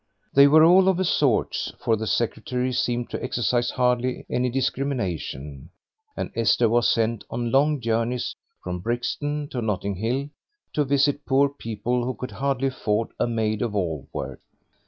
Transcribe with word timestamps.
They 0.33 0.47
were 0.47 0.63
of 0.63 0.71
all 0.97 1.03
sorts, 1.03 1.71
for 1.77 1.95
the 1.95 2.07
secretary 2.07 2.73
seemed 2.73 3.11
to 3.11 3.23
exercise 3.23 3.69
hardly 3.69 4.25
any 4.31 4.49
discrimination, 4.49 5.69
and 6.17 6.31
Esther 6.35 6.67
was 6.67 6.89
sent 6.89 7.23
on 7.29 7.51
long 7.51 7.79
journeys 7.79 8.35
from 8.63 8.79
Brixton 8.79 9.47
to 9.49 9.61
Notting 9.61 9.97
Hill 9.97 10.31
to 10.73 10.85
visit 10.85 11.23
poor 11.27 11.49
people 11.49 12.03
who 12.03 12.15
could 12.15 12.31
hardly 12.31 12.69
afford 12.69 13.09
a 13.19 13.27
maid 13.27 13.61
of 13.61 13.75
all 13.75 14.07
work. 14.11 14.41